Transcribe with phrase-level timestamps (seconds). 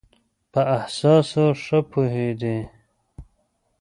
[0.51, 2.59] په احساساتو ښه پوهېدی.